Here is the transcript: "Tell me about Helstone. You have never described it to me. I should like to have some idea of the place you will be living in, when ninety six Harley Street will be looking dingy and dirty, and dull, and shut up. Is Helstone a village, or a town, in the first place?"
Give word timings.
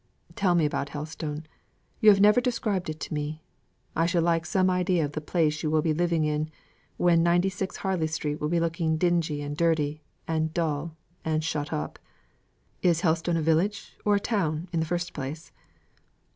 "Tell 0.35 0.55
me 0.55 0.65
about 0.65 0.89
Helstone. 0.89 1.43
You 1.99 2.09
have 2.09 2.19
never 2.19 2.41
described 2.41 2.89
it 2.89 2.99
to 3.01 3.13
me. 3.13 3.43
I 3.95 4.07
should 4.07 4.23
like 4.23 4.41
to 4.45 4.47
have 4.47 4.51
some 4.51 4.67
idea 4.71 5.05
of 5.05 5.11
the 5.11 5.21
place 5.21 5.61
you 5.61 5.69
will 5.69 5.83
be 5.83 5.93
living 5.93 6.23
in, 6.23 6.49
when 6.97 7.21
ninety 7.21 7.49
six 7.49 7.75
Harley 7.75 8.07
Street 8.07 8.41
will 8.41 8.49
be 8.49 8.59
looking 8.59 8.97
dingy 8.97 9.43
and 9.43 9.55
dirty, 9.55 10.01
and 10.27 10.51
dull, 10.55 10.95
and 11.23 11.43
shut 11.43 11.71
up. 11.71 11.99
Is 12.81 13.01
Helstone 13.01 13.37
a 13.37 13.43
village, 13.43 13.95
or 14.03 14.15
a 14.15 14.19
town, 14.19 14.67
in 14.73 14.79
the 14.79 14.87
first 14.87 15.13
place?" 15.13 15.51